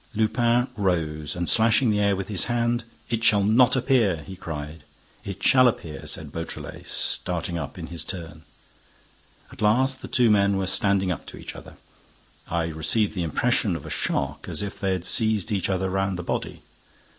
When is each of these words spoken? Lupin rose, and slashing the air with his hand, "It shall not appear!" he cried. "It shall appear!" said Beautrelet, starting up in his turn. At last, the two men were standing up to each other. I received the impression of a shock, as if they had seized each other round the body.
Lupin 0.15 0.67
rose, 0.75 1.35
and 1.35 1.47
slashing 1.47 1.91
the 1.91 1.99
air 1.99 2.15
with 2.15 2.27
his 2.27 2.45
hand, 2.45 2.85
"It 3.11 3.23
shall 3.23 3.43
not 3.43 3.75
appear!" 3.75 4.23
he 4.25 4.35
cried. 4.35 4.83
"It 5.23 5.43
shall 5.43 5.67
appear!" 5.67 6.07
said 6.07 6.31
Beautrelet, 6.31 6.87
starting 6.87 7.59
up 7.59 7.77
in 7.77 7.85
his 7.85 8.03
turn. 8.03 8.41
At 9.51 9.61
last, 9.61 10.01
the 10.01 10.07
two 10.07 10.31
men 10.31 10.57
were 10.57 10.65
standing 10.65 11.11
up 11.11 11.27
to 11.27 11.37
each 11.37 11.55
other. 11.55 11.75
I 12.47 12.63
received 12.65 13.13
the 13.13 13.21
impression 13.21 13.75
of 13.75 13.85
a 13.85 13.91
shock, 13.91 14.49
as 14.49 14.63
if 14.63 14.79
they 14.79 14.93
had 14.93 15.05
seized 15.05 15.51
each 15.51 15.69
other 15.69 15.87
round 15.87 16.17
the 16.17 16.23
body. 16.23 16.63